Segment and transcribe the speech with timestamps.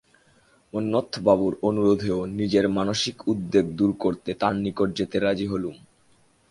[0.73, 5.75] মন্মথবাবুর অনুরোধেও নিজের মানসিক উদ্বেগ দূর করতে তার নিকট যেতে রাজী হলুম।